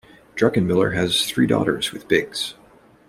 Druckenmiller 0.35 0.95
has 0.95 1.27
three 1.29 1.45
daughters 1.45 1.91
with 1.93 2.07
Biggs. 2.07 2.55